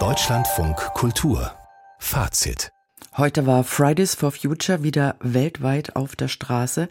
[0.00, 1.52] Deutschlandfunk Kultur
[2.00, 2.72] Fazit
[3.16, 6.88] Heute war Fridays for Future wieder weltweit auf der Straße,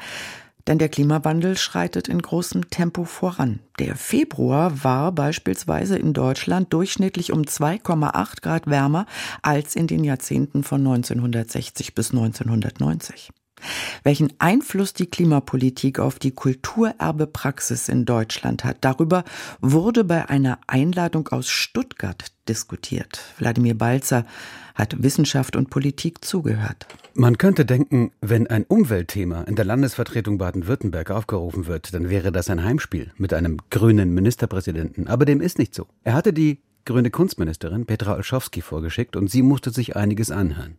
[0.66, 3.60] denn der Klimawandel schreitet in großem Tempo voran.
[3.80, 9.06] Der Februar war beispielsweise in Deutschland durchschnittlich um 2,8 Grad wärmer
[9.42, 13.34] als in den Jahrzehnten von 1960 bis 1990.
[14.04, 19.24] Welchen Einfluss die Klimapolitik auf die Kulturerbepraxis in Deutschland hat, darüber
[19.62, 23.20] wurde bei einer Einladung aus Stuttgart diskutiert.
[23.38, 24.26] Wladimir Balzer
[24.76, 26.88] hat Wissenschaft und Politik zugehört.
[27.14, 32.50] Man könnte denken, wenn ein Umweltthema in der Landesvertretung Baden-Württemberg aufgerufen wird, dann wäre das
[32.50, 35.08] ein Heimspiel mit einem grünen Ministerpräsidenten.
[35.08, 35.88] Aber dem ist nicht so.
[36.04, 40.78] Er hatte die grüne Kunstministerin Petra Olschowski vorgeschickt und sie musste sich einiges anhören.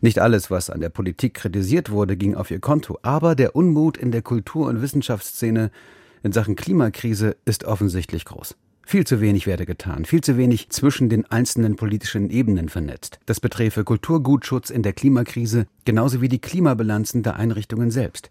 [0.00, 3.96] Nicht alles, was an der Politik kritisiert wurde, ging auf ihr Konto, aber der Unmut
[3.96, 5.70] in der Kultur- und Wissenschaftsszene
[6.22, 8.56] in Sachen Klimakrise ist offensichtlich groß.
[8.90, 13.20] Viel zu wenig werde getan, viel zu wenig zwischen den einzelnen politischen Ebenen vernetzt.
[13.26, 18.30] Das beträfe Kulturgutschutz in der Klimakrise genauso wie die Klimabilanzen der Einrichtungen selbst.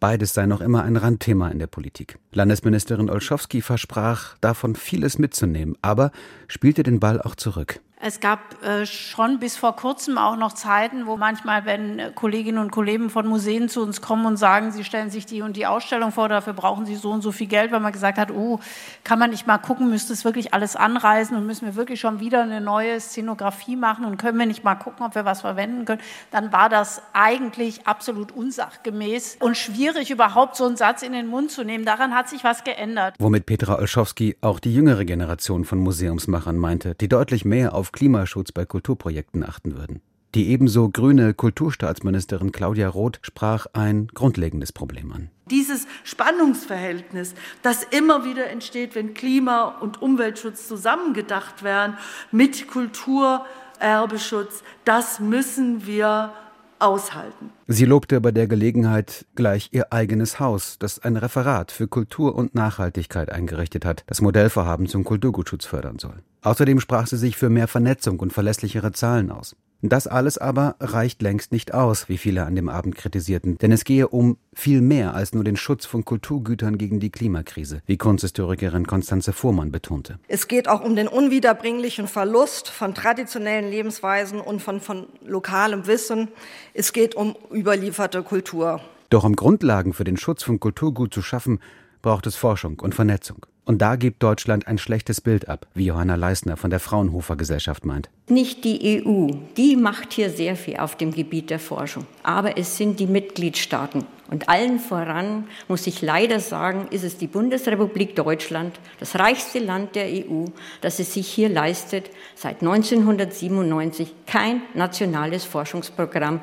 [0.00, 2.18] Beides sei noch immer ein Randthema in der Politik.
[2.32, 6.10] Landesministerin Olschowski versprach, davon vieles mitzunehmen, aber
[6.48, 7.80] spielte den Ball auch zurück.
[8.02, 12.56] Es gab äh, schon bis vor kurzem auch noch Zeiten, wo manchmal, wenn äh, Kolleginnen
[12.56, 15.66] und Kollegen von Museen zu uns kommen und sagen, sie stellen sich die und die
[15.66, 18.58] Ausstellung vor, dafür brauchen sie so und so viel Geld, weil man gesagt hat, oh,
[19.04, 22.20] kann man nicht mal gucken, müsste es wirklich alles anreisen und müssen wir wirklich schon
[22.20, 25.84] wieder eine neue Szenografie machen und können wir nicht mal gucken, ob wir was verwenden
[25.84, 31.26] können, dann war das eigentlich absolut unsachgemäß und schwierig, überhaupt so einen Satz in den
[31.26, 31.84] Mund zu nehmen.
[31.84, 33.16] Daran hat sich was geändert.
[33.18, 38.52] Womit Petra Olschowski auch die jüngere Generation von Museumsmachern meinte, die deutlich mehr auf Klimaschutz
[38.52, 40.00] bei Kulturprojekten achten würden.
[40.34, 45.28] Die ebenso grüne Kulturstaatsministerin Claudia Roth sprach ein grundlegendes Problem an.
[45.50, 51.98] Dieses Spannungsverhältnis, das immer wieder entsteht, wenn Klima- und Umweltschutz zusammengedacht werden
[52.30, 56.32] mit Kulturerbeschutz, das müssen wir
[56.80, 57.50] aushalten.
[57.66, 62.54] Sie lobte bei der Gelegenheit gleich ihr eigenes Haus, das ein Referat für Kultur und
[62.54, 66.22] Nachhaltigkeit eingerichtet hat, das Modellvorhaben zum Kulturgutschutz fördern soll.
[66.42, 69.56] Außerdem sprach sie sich für mehr Vernetzung und verlässlichere Zahlen aus.
[69.82, 73.84] Das alles aber reicht längst nicht aus, wie viele an dem Abend kritisierten, denn es
[73.84, 78.86] gehe um viel mehr als nur den Schutz von Kulturgütern gegen die Klimakrise, wie Kunsthistorikerin
[78.86, 80.18] Konstanze Fuhrmann betonte.
[80.28, 86.28] Es geht auch um den unwiederbringlichen Verlust von traditionellen Lebensweisen und von, von lokalem Wissen.
[86.74, 88.82] Es geht um überlieferte Kultur.
[89.08, 91.58] Doch um Grundlagen für den Schutz von Kulturgut zu schaffen,
[92.02, 93.46] braucht es Forschung und Vernetzung.
[93.70, 97.84] Und da gibt Deutschland ein schlechtes Bild ab, wie Johanna Leisner von der Fraunhofer Gesellschaft
[97.84, 98.10] meint.
[98.28, 102.76] Nicht die EU, die macht hier sehr viel auf dem Gebiet der Forschung, aber es
[102.76, 104.06] sind die Mitgliedstaaten.
[104.28, 109.94] Und allen voran, muss ich leider sagen, ist es die Bundesrepublik Deutschland, das reichste Land
[109.94, 110.46] der EU,
[110.80, 116.40] das es sich hier leistet, seit 1997 kein nationales Forschungsprogramm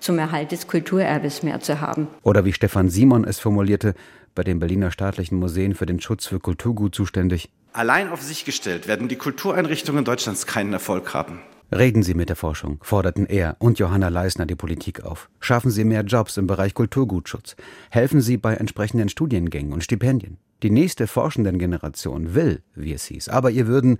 [0.00, 2.08] zum Erhalt des Kulturerbes mehr zu haben.
[2.22, 3.94] Oder wie Stefan Simon es formulierte,
[4.38, 7.50] bei den Berliner staatlichen Museen für den Schutz für Kulturgut zuständig.
[7.72, 11.40] Allein auf sich gestellt werden die Kultureinrichtungen Deutschlands keinen Erfolg haben.
[11.72, 15.28] Reden Sie mit der Forschung, forderten er und Johanna Leisner die Politik auf.
[15.40, 17.56] Schaffen Sie mehr Jobs im Bereich Kulturgutschutz.
[17.90, 20.38] Helfen Sie bei entsprechenden Studiengängen und Stipendien.
[20.62, 23.98] Die nächste forschenden Generation will, wie es hieß, aber ihr würden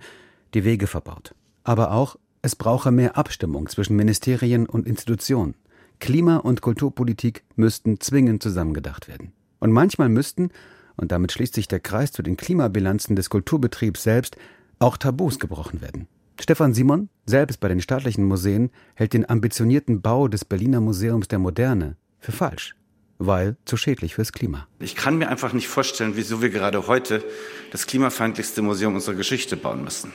[0.53, 1.35] die Wege verbaut.
[1.65, 5.55] Aber auch, es brauche mehr Abstimmung zwischen Ministerien und Institutionen.
[5.99, 9.33] Klima- und Kulturpolitik müssten zwingend zusammengedacht werden.
[9.59, 10.49] Und manchmal müssten,
[10.95, 14.37] und damit schließt sich der Kreis zu den Klimabilanzen des Kulturbetriebs selbst,
[14.79, 16.07] auch Tabus gebrochen werden.
[16.39, 21.39] Stefan Simon, selbst bei den staatlichen Museen, hält den ambitionierten Bau des Berliner Museums der
[21.39, 22.75] Moderne für falsch
[23.19, 24.67] weil zu schädlich fürs Klima.
[24.79, 27.23] Ich kann mir einfach nicht vorstellen, wieso wir gerade heute
[27.71, 30.13] das klimafeindlichste Museum unserer Geschichte bauen müssen.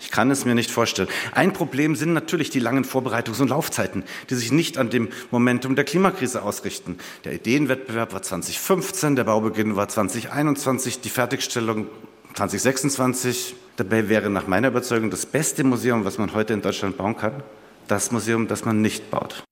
[0.00, 1.08] Ich kann es mir nicht vorstellen.
[1.32, 5.76] Ein Problem sind natürlich die langen Vorbereitungs- und Laufzeiten, die sich nicht an dem Momentum
[5.76, 6.96] der Klimakrise ausrichten.
[7.24, 11.86] Der Ideenwettbewerb war 2015, der Baubeginn war 2021, die Fertigstellung
[12.34, 13.56] 2026.
[13.76, 17.42] Dabei wäre nach meiner Überzeugung das beste Museum, was man heute in Deutschland bauen kann,
[17.88, 19.44] das Museum, das man nicht baut.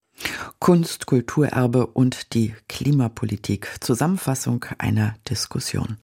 [0.59, 3.69] Kunst, Kulturerbe und die Klimapolitik.
[3.81, 5.99] Zusammenfassung einer Diskussion.